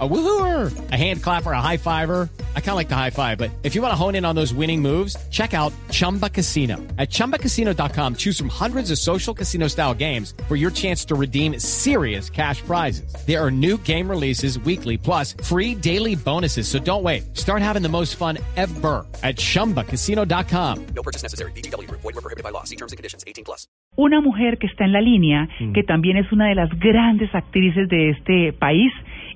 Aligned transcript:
A 0.00 0.08
woohooer, 0.08 0.90
a 0.90 0.96
hand 0.96 1.22
clapper, 1.22 1.52
a 1.52 1.60
high 1.60 1.76
fiver. 1.76 2.28
I 2.56 2.60
kind 2.60 2.70
of 2.70 2.76
like 2.76 2.88
the 2.88 2.96
high 2.96 3.10
five, 3.10 3.38
but 3.38 3.52
if 3.62 3.76
you 3.76 3.82
want 3.82 3.92
to 3.92 3.96
hone 3.96 4.16
in 4.16 4.24
on 4.24 4.34
those 4.34 4.52
winning 4.52 4.82
moves, 4.82 5.16
check 5.30 5.54
out 5.54 5.72
Chumba 5.92 6.28
Casino. 6.28 6.78
At 6.98 7.10
ChumbaCasino.com, 7.10 8.16
choose 8.16 8.36
from 8.36 8.48
hundreds 8.48 8.90
of 8.90 8.98
social 8.98 9.32
casino 9.32 9.68
style 9.68 9.94
games 9.94 10.34
for 10.48 10.56
your 10.56 10.72
chance 10.72 11.04
to 11.04 11.14
redeem 11.14 11.60
serious 11.60 12.28
cash 12.28 12.60
prizes. 12.62 13.14
There 13.24 13.40
are 13.40 13.52
new 13.52 13.78
game 13.78 14.10
releases 14.10 14.58
weekly, 14.58 14.98
plus 14.98 15.34
free 15.44 15.76
daily 15.76 16.16
bonuses. 16.16 16.66
So 16.66 16.80
don't 16.80 17.04
wait. 17.04 17.36
Start 17.36 17.62
having 17.62 17.82
the 17.82 17.88
most 17.88 18.16
fun 18.16 18.38
ever 18.56 19.06
at 19.22 19.36
ChumbaCasino.com. 19.36 20.86
No 20.86 21.02
purchase 21.04 21.22
necessary. 21.22 21.52
BGW. 21.52 21.88
Void 21.88 22.02
were 22.02 22.12
prohibited 22.14 22.42
by 22.42 22.50
law. 22.50 22.64
See 22.64 22.76
terms 22.76 22.90
and 22.90 22.96
conditions. 22.96 23.22
18 23.28 23.44
plus. 23.44 23.68
Una 23.96 24.20
mujer 24.20 24.58
que 24.58 24.66
está 24.66 24.84
en 24.84 24.92
la 24.92 25.00
línea, 25.00 25.48
mm. 25.60 25.72
que 25.72 25.84
también 25.84 26.16
es 26.16 26.30
una 26.32 26.48
de 26.48 26.56
las 26.56 26.68
grandes 26.80 27.32
actrices 27.32 27.88
de 27.88 28.10
este 28.10 28.52
país, 28.52 28.92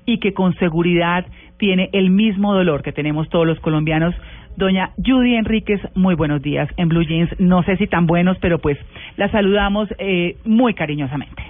y 0.09 0.17
que 0.17 0.33
con 0.33 0.55
seguridad 0.55 1.27
tiene 1.57 1.89
el 1.93 2.09
mismo 2.09 2.55
dolor 2.55 2.81
que 2.81 2.91
tenemos 2.91 3.29
todos 3.29 3.45
los 3.45 3.59
colombianos. 3.59 4.15
Doña 4.57 4.89
Judy 4.97 5.35
Enríquez, 5.35 5.79
muy 5.93 6.15
buenos 6.15 6.41
días 6.41 6.67
en 6.77 6.89
Blue 6.89 7.03
Jeans. 7.03 7.29
No 7.39 7.61
sé 7.61 7.77
si 7.77 7.85
tan 7.85 8.07
buenos, 8.07 8.35
pero 8.39 8.57
pues 8.57 8.79
la 9.17 9.29
saludamos 9.29 9.87
eh, 9.99 10.37
muy 10.45 10.73
cariñosamente. 10.73 11.43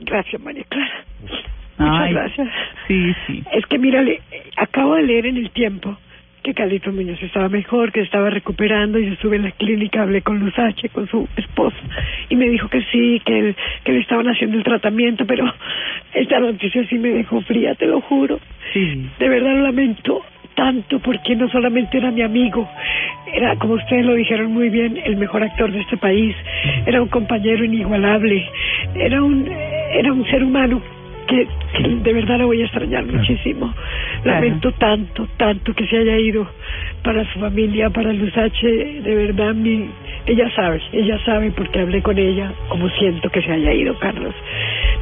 Gracias, 0.00 0.40
María 0.40 0.64
Clara. 0.70 1.04
Muchas 1.76 2.00
Ay, 2.00 2.14
gracias. 2.14 2.48
Sí, 2.88 3.12
sí. 3.26 3.44
Es 3.52 3.66
que 3.66 3.78
mírale, 3.78 4.22
acabo 4.56 4.94
de 4.94 5.02
leer 5.02 5.26
en 5.26 5.36
el 5.36 5.50
tiempo 5.50 5.94
que 6.42 6.54
Carlitos 6.54 6.92
Muñoz 6.92 7.22
estaba 7.22 7.48
mejor, 7.48 7.92
que 7.92 8.00
estaba 8.00 8.28
recuperando 8.30 8.98
y 8.98 9.06
yo 9.06 9.12
estuve 9.12 9.36
en 9.36 9.44
la 9.44 9.52
clínica, 9.52 10.02
hablé 10.02 10.22
con 10.22 10.40
Luz 10.40 10.58
H, 10.58 10.88
con 10.88 11.06
su 11.08 11.28
esposo, 11.36 11.76
y 12.28 12.36
me 12.36 12.48
dijo 12.48 12.68
que 12.68 12.82
sí, 12.90 13.20
que, 13.24 13.38
él, 13.38 13.56
que 13.84 13.92
le 13.92 14.00
estaban 14.00 14.26
haciendo 14.26 14.56
el 14.56 14.64
tratamiento, 14.64 15.24
pero 15.26 15.52
esta 16.14 16.40
noticia 16.40 16.86
sí 16.88 16.98
me 16.98 17.10
dejó 17.10 17.40
fría, 17.42 17.74
te 17.74 17.86
lo 17.86 18.00
juro. 18.00 18.40
Sí. 18.72 19.08
De 19.18 19.28
verdad 19.28 19.54
lo 19.54 19.62
lamento 19.62 20.22
tanto 20.54 20.98
porque 20.98 21.34
no 21.36 21.48
solamente 21.48 21.98
era 21.98 22.10
mi 22.10 22.22
amigo, 22.22 22.68
era, 23.32 23.56
como 23.56 23.74
ustedes 23.74 24.04
lo 24.04 24.14
dijeron 24.14 24.52
muy 24.52 24.68
bien, 24.68 24.98
el 25.02 25.16
mejor 25.16 25.42
actor 25.42 25.70
de 25.70 25.80
este 25.80 25.96
país, 25.96 26.34
era 26.86 27.00
un 27.00 27.08
compañero 27.08 27.64
inigualable, 27.64 28.46
era 28.94 29.22
un, 29.22 29.48
era 29.48 30.12
un 30.12 30.26
ser 30.26 30.42
humano 30.44 30.82
que, 31.32 31.48
que 31.76 31.88
de 31.88 32.12
verdad 32.12 32.38
lo 32.38 32.46
voy 32.46 32.62
a 32.62 32.64
extrañar 32.64 33.04
muchísimo. 33.06 33.72
Lamento 34.24 34.72
tanto, 34.72 35.26
tanto 35.36 35.72
que 35.74 35.86
se 35.86 35.98
haya 35.98 36.18
ido 36.18 36.46
para 37.02 37.24
su 37.32 37.40
familia, 37.40 37.90
para 37.90 38.12
Luz 38.12 38.36
H, 38.36 38.66
de 38.66 39.14
verdad 39.14 39.54
mi, 39.54 39.88
ella 40.26 40.50
sabe, 40.54 40.80
ella 40.92 41.18
sabe 41.24 41.50
porque 41.52 41.80
hablé 41.80 42.02
con 42.02 42.18
ella 42.18 42.52
como 42.68 42.88
siento 42.90 43.30
que 43.30 43.42
se 43.42 43.50
haya 43.50 43.72
ido 43.72 43.98
Carlos. 43.98 44.34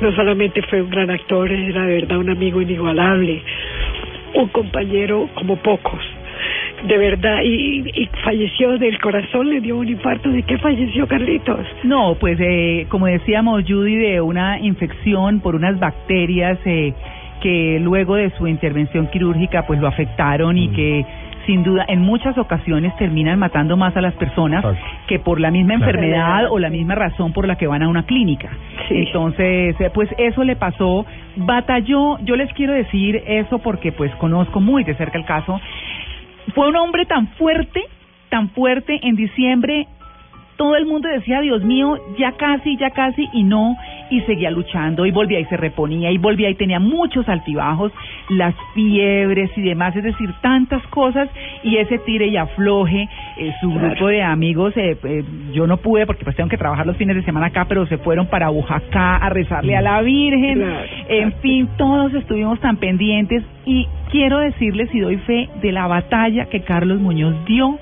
No 0.00 0.12
solamente 0.12 0.62
fue 0.62 0.82
un 0.82 0.90
gran 0.90 1.10
actor, 1.10 1.50
era 1.50 1.86
de 1.86 1.94
verdad 1.94 2.18
un 2.18 2.30
amigo 2.30 2.62
inigualable, 2.62 3.42
un 4.34 4.48
compañero 4.48 5.28
como 5.34 5.56
pocos. 5.56 6.00
De 6.86 6.96
verdad, 6.96 7.40
y, 7.44 7.84
y 7.94 8.08
falleció 8.24 8.78
del 8.78 8.98
corazón, 9.00 9.50
le 9.50 9.60
dio 9.60 9.76
un 9.76 9.88
infarto. 9.88 10.30
¿De 10.30 10.42
qué 10.42 10.58
falleció 10.58 11.06
Carlitos? 11.06 11.66
No, 11.84 12.14
pues 12.18 12.38
eh, 12.40 12.86
como 12.88 13.06
decíamos, 13.06 13.64
Judy, 13.66 13.96
de 13.96 14.20
una 14.20 14.58
infección 14.58 15.40
por 15.40 15.54
unas 15.54 15.78
bacterias 15.78 16.58
eh, 16.64 16.94
que 17.42 17.78
luego 17.80 18.16
de 18.16 18.30
su 18.30 18.46
intervención 18.46 19.08
quirúrgica 19.08 19.66
pues 19.66 19.80
lo 19.80 19.88
afectaron 19.88 20.56
y 20.58 20.68
que 20.68 21.04
sin 21.46 21.62
duda 21.62 21.84
en 21.88 22.00
muchas 22.00 22.36
ocasiones 22.38 22.94
terminan 22.96 23.38
matando 23.38 23.76
más 23.76 23.96
a 23.96 24.00
las 24.00 24.14
personas 24.14 24.64
que 25.06 25.18
por 25.18 25.40
la 25.40 25.50
misma 25.50 25.74
enfermedad 25.74 26.50
o 26.50 26.58
la 26.58 26.70
misma 26.70 26.94
razón 26.94 27.32
por 27.32 27.46
la 27.46 27.56
que 27.56 27.66
van 27.66 27.82
a 27.82 27.88
una 27.88 28.04
clínica. 28.04 28.50
Sí. 28.88 28.94
Entonces, 29.06 29.74
eh, 29.80 29.90
pues 29.92 30.08
eso 30.18 30.44
le 30.44 30.56
pasó, 30.56 31.06
batalló, 31.36 32.18
yo 32.20 32.36
les 32.36 32.52
quiero 32.52 32.72
decir 32.72 33.22
eso 33.26 33.58
porque 33.58 33.90
pues 33.90 34.14
conozco 34.16 34.60
muy 34.60 34.84
de 34.84 34.94
cerca 34.94 35.18
el 35.18 35.24
caso, 35.24 35.60
fue 36.54 36.68
un 36.68 36.76
hombre 36.76 37.06
tan 37.06 37.28
fuerte, 37.34 37.82
tan 38.28 38.50
fuerte 38.50 39.00
en 39.02 39.16
diciembre 39.16 39.86
todo 40.60 40.76
el 40.76 40.84
mundo 40.84 41.08
decía, 41.08 41.40
Dios 41.40 41.64
mío, 41.64 41.96
ya 42.18 42.32
casi, 42.32 42.76
ya 42.76 42.90
casi, 42.90 43.26
y 43.32 43.44
no, 43.44 43.78
y 44.10 44.20
seguía 44.20 44.50
luchando, 44.50 45.06
y 45.06 45.10
volvía 45.10 45.40
y 45.40 45.46
se 45.46 45.56
reponía, 45.56 46.10
y 46.10 46.18
volvía 46.18 46.50
y 46.50 46.54
tenía 46.54 46.78
muchos 46.78 47.26
altibajos, 47.30 47.90
las 48.28 48.54
fiebres 48.74 49.50
y 49.56 49.62
demás, 49.62 49.96
es 49.96 50.04
decir, 50.04 50.28
tantas 50.42 50.86
cosas, 50.88 51.30
y 51.62 51.78
ese 51.78 51.96
tire 52.00 52.26
y 52.26 52.36
afloje, 52.36 53.08
eh, 53.38 53.54
su 53.62 53.70
grupo 53.72 54.08
de 54.08 54.22
amigos, 54.22 54.76
eh, 54.76 54.98
eh, 55.02 55.24
yo 55.54 55.66
no 55.66 55.78
pude 55.78 56.04
porque 56.04 56.24
pues 56.24 56.36
tengo 56.36 56.50
que 56.50 56.58
trabajar 56.58 56.86
los 56.86 56.98
fines 56.98 57.16
de 57.16 57.22
semana 57.22 57.46
acá, 57.46 57.64
pero 57.66 57.86
se 57.86 57.96
fueron 57.96 58.26
para 58.26 58.50
Oaxaca 58.50 59.16
a 59.16 59.30
rezarle 59.30 59.78
a 59.78 59.80
la 59.80 60.02
Virgen, 60.02 60.62
en 61.08 61.32
fin, 61.40 61.70
todos 61.78 62.12
estuvimos 62.12 62.60
tan 62.60 62.76
pendientes, 62.76 63.42
y 63.64 63.88
quiero 64.10 64.38
decirles 64.38 64.88
y 64.92 65.00
doy 65.00 65.16
fe 65.18 65.48
de 65.60 65.72
la 65.72 65.86
batalla 65.86 66.46
que 66.46 66.60
Carlos 66.60 67.00
Muñoz 67.00 67.34
dio 67.46 67.78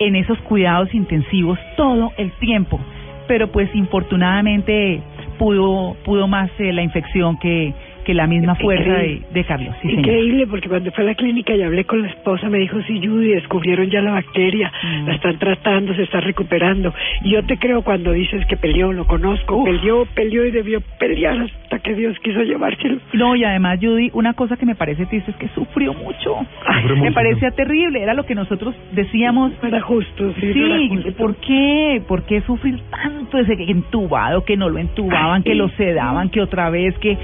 en 0.00 0.16
esos 0.16 0.38
cuidados 0.40 0.92
intensivos 0.94 1.58
todo 1.76 2.12
el 2.16 2.30
tiempo, 2.32 2.80
pero 3.26 3.48
pues 3.48 3.74
infortunadamente 3.74 5.00
pudo 5.38 5.96
pudo 6.04 6.26
más 6.26 6.50
eh, 6.58 6.72
la 6.72 6.82
infección 6.82 7.38
que, 7.38 7.74
que 8.08 8.14
la 8.14 8.26
misma 8.26 8.54
fuerza 8.54 8.90
de, 8.90 9.20
de 9.34 9.44
Carlos. 9.44 9.74
Sí, 9.82 9.88
señor. 9.88 9.98
Increíble, 10.00 10.46
porque 10.46 10.66
cuando 10.66 10.90
fue 10.92 11.04
a 11.04 11.08
la 11.08 11.14
clínica 11.14 11.54
y 11.54 11.60
hablé 11.62 11.84
con 11.84 12.00
la 12.00 12.08
esposa, 12.08 12.48
me 12.48 12.56
dijo, 12.56 12.80
sí, 12.86 13.06
Judy, 13.06 13.32
descubrieron 13.32 13.90
ya 13.90 14.00
la 14.00 14.12
bacteria, 14.12 14.72
Mm. 14.82 15.06
la 15.08 15.14
están 15.14 15.38
tratando, 15.38 15.92
se 15.94 16.04
está 16.04 16.20
recuperando. 16.22 16.94
Y 17.22 17.32
yo 17.32 17.42
te 17.44 17.58
creo 17.58 17.82
cuando 17.82 18.12
dices 18.12 18.46
que 18.46 18.56
peleó, 18.56 18.94
lo 18.94 19.06
conozco, 19.06 19.62
peleó, 19.62 20.06
peleó 20.14 20.46
y 20.46 20.50
debió 20.52 20.80
pelear 20.98 21.36
hasta 21.38 21.80
que 21.80 21.94
Dios 21.94 22.18
quiso 22.20 22.42
llevárselo. 22.44 22.98
No, 23.12 23.36
y 23.36 23.44
además, 23.44 23.78
Judy, 23.82 24.08
una 24.14 24.32
cosa 24.32 24.56
que 24.56 24.64
me 24.64 24.74
parece 24.74 25.04
triste 25.04 25.30
es 25.32 25.36
que 25.36 25.48
sufrió 25.48 25.92
mucho. 25.92 26.34
Ay, 26.66 26.84
me 27.02 27.12
parecía 27.12 27.50
terrible, 27.50 28.02
era 28.02 28.14
lo 28.14 28.24
que 28.24 28.34
nosotros 28.34 28.74
decíamos. 28.92 29.52
era 29.62 29.82
justo, 29.82 30.32
sí, 30.40 30.46
no 30.54 30.64
era 30.66 30.78
Sí, 30.78 30.88
justo. 30.88 31.12
¿por 31.12 31.36
qué? 31.36 32.02
¿Por 32.08 32.22
qué 32.24 32.40
sufrir 32.40 32.80
tanto 32.90 33.36
ese 33.38 33.52
entubado, 33.70 34.44
que 34.46 34.56
no 34.56 34.70
lo 34.70 34.78
entubaban, 34.78 35.38
Ay, 35.38 35.42
que 35.42 35.50
sí. 35.52 35.56
lo 35.58 35.68
sedaban, 35.70 36.30
que 36.30 36.40
otra 36.40 36.70
vez, 36.70 36.96
que 36.98 37.18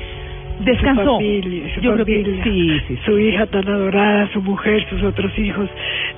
descansó? 0.61 1.05
Su 1.05 1.17
familia, 1.17 1.75
su 1.75 1.81
Yo 1.81 1.95
creo 1.95 2.07
que 2.07 2.41
sí, 2.45 2.81
sí, 2.89 2.99
su 3.05 3.19
hija 3.19 3.47
tan 3.47 3.69
adorada, 3.69 4.29
su 4.33 4.43
mujer, 4.43 4.85
sus 4.89 5.03
otros 5.03 5.37
hijos. 5.39 5.69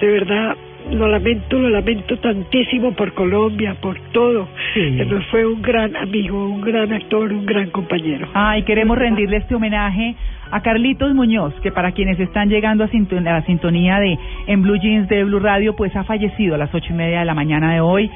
De 0.00 0.06
verdad, 0.06 0.56
lo 0.90 1.08
lamento, 1.08 1.58
lo 1.58 1.68
lamento 1.68 2.16
tantísimo 2.18 2.92
por 2.92 3.12
Colombia, 3.14 3.76
por 3.80 3.98
todo. 4.12 4.48
Sí. 4.74 4.90
Nos 5.08 5.26
fue 5.26 5.44
un 5.44 5.60
gran 5.62 5.96
amigo, 5.96 6.48
un 6.48 6.60
gran 6.60 6.92
actor, 6.92 7.32
un 7.32 7.46
gran 7.46 7.70
compañero. 7.70 8.28
Ay, 8.34 8.62
queremos 8.62 8.96
rendirle 8.96 9.38
este 9.38 9.54
homenaje 9.54 10.14
a 10.50 10.60
Carlitos 10.60 11.12
Muñoz, 11.14 11.54
que 11.60 11.72
para 11.72 11.92
quienes 11.92 12.20
están 12.20 12.48
llegando 12.48 12.84
a, 12.84 12.86
a 12.86 13.20
la 13.20 13.42
sintonía 13.46 13.98
de 13.98 14.16
en 14.46 14.62
Blue 14.62 14.76
Jeans 14.76 15.08
de 15.08 15.24
Blue 15.24 15.40
Radio, 15.40 15.74
pues 15.74 15.94
ha 15.96 16.04
fallecido 16.04 16.54
a 16.54 16.58
las 16.58 16.72
ocho 16.72 16.92
y 16.92 16.96
media 16.96 17.20
de 17.20 17.24
la 17.24 17.34
mañana 17.34 17.72
de 17.72 17.80
hoy 17.80 18.10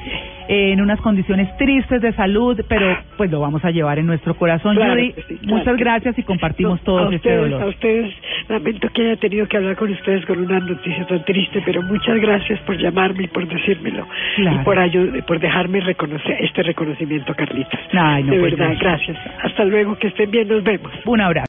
en 0.53 0.81
unas 0.81 0.99
condiciones 0.99 1.47
tristes 1.55 2.01
de 2.01 2.11
salud, 2.11 2.59
pero 2.67 2.97
pues 3.15 3.31
lo 3.31 3.39
vamos 3.39 3.63
a 3.63 3.71
llevar 3.71 3.99
en 3.99 4.05
nuestro 4.05 4.33
corazón. 4.35 4.75
Claro 4.75 4.95
Judy, 4.95 5.13
que 5.13 5.21
sí, 5.21 5.37
claro 5.37 5.57
muchas 5.57 5.77
gracias 5.77 6.19
y 6.19 6.23
compartimos 6.23 6.79
No, 6.79 6.83
todos 6.83 7.01
a 7.11 7.15
este 7.15 7.29
ustedes, 7.29 7.39
A 7.39 7.55
dolor. 7.55 7.69
ustedes, 7.69 8.13
lamento 8.49 8.89
que 8.93 9.01
haya 9.01 9.15
tenido 9.15 9.47
que 9.47 9.55
hablar 9.55 9.77
con 9.77 9.89
ustedes 9.91 10.25
con 10.25 10.39
una 10.39 10.59
noticia 10.59 11.07
tan 11.07 11.23
triste, 11.23 11.61
pero 11.65 11.81
muchas 11.83 12.17
gracias 12.19 12.59
por 12.61 12.75
llamarme 12.77 13.23
y 13.23 13.27
por 13.27 13.47
decírmelo. 13.47 14.05
Claro. 14.35 14.61
Y 14.61 14.65
por, 14.65 14.77
ayu- 14.77 15.23
por 15.25 15.39
dejarme 15.39 15.79
reconocer 15.79 16.35
este 16.41 16.63
reconocimiento, 16.63 17.33
Carlitos. 17.33 17.79
Ay, 17.93 18.23
no, 18.23 18.33
de 18.33 18.39
pues, 18.41 18.57
verdad, 18.57 18.75
gracias. 18.77 19.15
gracias. 19.17 19.45
Hasta 19.45 19.63
luego, 19.63 19.97
que 19.97 20.07
estén 20.07 20.31
bien, 20.31 20.49
nos 20.49 20.63
vemos. 20.63 20.91
Un 21.05 21.21
abrazo. 21.21 21.39